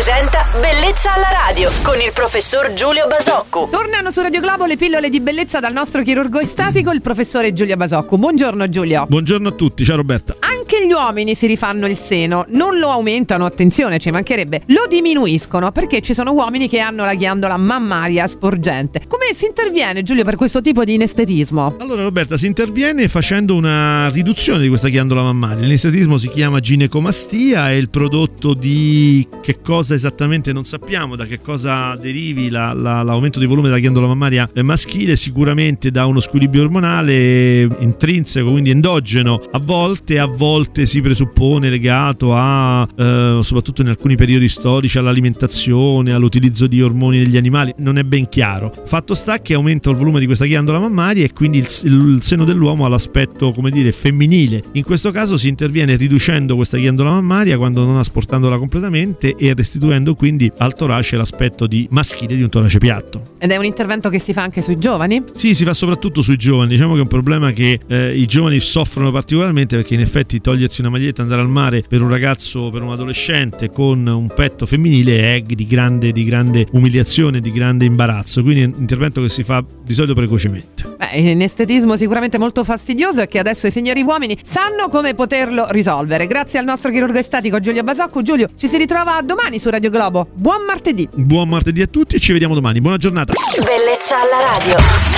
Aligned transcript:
presenta 0.00 0.46
Bellezza 0.58 1.12
alla 1.12 1.28
radio 1.28 1.70
con 1.82 2.00
il 2.00 2.10
professor 2.14 2.72
Giulio 2.72 3.06
Basocco. 3.06 3.68
Tornano 3.70 4.10
su 4.10 4.22
Radio 4.22 4.40
Globo 4.40 4.64
le 4.64 4.78
pillole 4.78 5.10
di 5.10 5.20
bellezza 5.20 5.60
dal 5.60 5.74
nostro 5.74 6.02
chirurgo 6.02 6.40
estatico, 6.40 6.90
il 6.90 7.02
professore 7.02 7.52
Giulio 7.52 7.76
Basocco. 7.76 8.16
Buongiorno 8.16 8.66
Giulio. 8.70 9.04
Buongiorno 9.06 9.48
a 9.48 9.52
tutti, 9.52 9.84
ciao 9.84 9.96
Roberta. 9.96 10.36
Anche 10.38 10.59
gli 10.86 10.92
uomini 10.92 11.34
si 11.34 11.46
rifanno 11.46 11.86
il 11.86 11.98
seno, 11.98 12.44
non 12.48 12.78
lo 12.78 12.88
aumentano, 12.90 13.44
attenzione, 13.44 13.98
ci 13.98 14.10
mancherebbe, 14.10 14.62
lo 14.66 14.86
diminuiscono 14.88 15.72
perché 15.72 16.00
ci 16.00 16.14
sono 16.14 16.32
uomini 16.32 16.68
che 16.68 16.78
hanno 16.78 17.04
la 17.04 17.14
ghiandola 17.14 17.56
mammaria 17.56 18.26
sporgente. 18.28 19.02
Come 19.08 19.34
si 19.34 19.46
interviene 19.46 20.02
Giulio 20.02 20.24
per 20.24 20.36
questo 20.36 20.60
tipo 20.60 20.84
di 20.84 20.94
inestetismo? 20.94 21.76
Allora 21.78 22.02
Roberta, 22.02 22.36
si 22.36 22.46
interviene 22.46 23.08
facendo 23.08 23.56
una 23.56 24.08
riduzione 24.10 24.62
di 24.62 24.68
questa 24.68 24.88
ghiandola 24.88 25.22
mammaria. 25.22 25.62
L'inestetismo 25.62 26.18
si 26.18 26.28
chiama 26.28 26.60
ginecomastia, 26.60 27.70
è 27.70 27.74
il 27.74 27.90
prodotto 27.90 28.54
di 28.54 29.26
che 29.42 29.60
cosa 29.60 29.94
esattamente 29.94 30.52
non 30.52 30.64
sappiamo, 30.64 31.16
da 31.16 31.26
che 31.26 31.40
cosa 31.40 31.96
derivi 31.96 32.48
la, 32.48 32.72
la, 32.72 33.02
l'aumento 33.02 33.38
di 33.38 33.46
volume 33.46 33.68
della 33.68 33.80
ghiandola 33.80 34.06
mammaria 34.06 34.48
maschile, 34.62 35.16
sicuramente 35.16 35.90
da 35.90 36.06
uno 36.06 36.20
squilibrio 36.20 36.62
ormonale 36.62 37.62
intrinseco, 37.62 38.50
quindi 38.50 38.70
endogeno, 38.70 39.40
a 39.50 39.58
volte, 39.58 40.18
a 40.18 40.26
volte 40.26 40.58
si 40.72 41.00
presuppone 41.00 41.70
legato 41.70 42.34
a, 42.34 42.86
eh, 42.96 43.38
soprattutto 43.42 43.82
in 43.82 43.88
alcuni 43.88 44.16
periodi 44.16 44.48
storici, 44.48 44.98
all'alimentazione, 44.98 46.12
all'utilizzo 46.12 46.66
di 46.66 46.82
ormoni 46.82 47.18
degli 47.18 47.36
animali, 47.36 47.74
non 47.78 47.98
è 47.98 48.02
ben 48.02 48.28
chiaro. 48.28 48.72
Fatto 48.84 49.14
sta 49.14 49.40
che 49.40 49.54
aumenta 49.54 49.90
il 49.90 49.96
volume 49.96 50.20
di 50.20 50.26
questa 50.26 50.46
ghiandola 50.46 50.78
mammaria 50.78 51.24
e 51.24 51.32
quindi 51.32 51.58
il, 51.58 51.66
il 51.84 52.18
seno 52.22 52.44
dell'uomo 52.44 52.84
ha 52.84 52.88
l'aspetto, 52.88 53.52
come 53.52 53.70
dire, 53.70 53.92
femminile. 53.92 54.62
In 54.72 54.82
questo 54.82 55.10
caso 55.10 55.36
si 55.36 55.48
interviene 55.48 55.96
riducendo 55.96 56.54
questa 56.54 56.78
ghiandola 56.78 57.10
mammaria 57.10 57.56
quando 57.56 57.84
non 57.84 57.98
asportandola 57.98 58.58
completamente 58.58 59.34
e 59.36 59.54
restituendo 59.54 60.14
quindi 60.14 60.50
al 60.58 60.74
torace 60.74 61.16
l'aspetto 61.16 61.66
di 61.66 61.86
maschile 61.90 62.36
di 62.36 62.42
un 62.42 62.48
torace 62.48 62.78
piatto. 62.78 63.34
Ed 63.38 63.50
è 63.50 63.56
un 63.56 63.64
intervento 63.64 64.08
che 64.08 64.18
si 64.18 64.32
fa 64.32 64.42
anche 64.42 64.62
sui 64.62 64.78
giovani? 64.78 65.22
Sì, 65.32 65.54
si 65.54 65.64
fa 65.64 65.72
soprattutto 65.72 66.22
sui 66.22 66.36
giovani. 66.36 66.68
Diciamo 66.70 66.92
che 66.92 66.98
è 66.98 67.02
un 67.02 67.08
problema 67.08 67.52
che 67.52 67.80
eh, 67.86 68.16
i 68.16 68.26
giovani 68.26 68.60
soffrono 68.60 69.10
particolarmente 69.10 69.76
perché 69.76 69.94
in 69.94 70.00
effetti 70.00 70.40
togliersi 70.50 70.80
una 70.80 70.90
maglietta 70.90 71.20
e 71.20 71.22
andare 71.22 71.42
al 71.42 71.48
mare 71.48 71.84
per 71.86 72.02
un 72.02 72.08
ragazzo, 72.08 72.70
per 72.70 72.82
un 72.82 72.90
adolescente 72.90 73.70
con 73.70 74.04
un 74.04 74.26
petto 74.26 74.66
femminile 74.66 75.36
è 75.36 75.40
di 75.42 75.66
grande, 75.66 76.10
di 76.10 76.24
grande 76.24 76.66
umiliazione, 76.72 77.40
di 77.40 77.52
grande 77.52 77.84
imbarazzo. 77.84 78.42
Quindi 78.42 78.62
è 78.62 78.64
un 78.64 78.74
intervento 78.78 79.22
che 79.22 79.28
si 79.28 79.44
fa 79.44 79.64
di 79.84 79.92
solito 79.92 80.14
precocemente. 80.14 80.96
Beh, 80.98 81.18
in 81.18 81.40
estetismo 81.40 81.96
sicuramente 81.96 82.36
molto 82.36 82.64
fastidioso 82.64 83.20
e 83.20 83.28
che 83.28 83.38
adesso 83.38 83.68
i 83.68 83.70
signori 83.70 84.02
uomini 84.02 84.36
sanno 84.44 84.88
come 84.88 85.14
poterlo 85.14 85.68
risolvere. 85.70 86.26
Grazie 86.26 86.58
al 86.58 86.64
nostro 86.64 86.90
chirurgo 86.90 87.18
estatico 87.18 87.60
Giulio 87.60 87.84
Basocco. 87.84 88.22
Giulio, 88.22 88.48
ci 88.56 88.66
si 88.66 88.76
ritrova 88.76 89.20
domani 89.22 89.60
su 89.60 89.70
Radio 89.70 89.90
Globo. 89.90 90.30
Buon 90.34 90.64
martedì! 90.66 91.08
Buon 91.14 91.48
martedì 91.48 91.80
a 91.80 91.86
tutti 91.86 92.16
e 92.16 92.18
ci 92.18 92.32
vediamo 92.32 92.54
domani. 92.54 92.80
Buona 92.80 92.96
giornata. 92.96 93.34
Bellezza 93.54 94.16
alla 94.16 94.58
radio. 94.58 95.09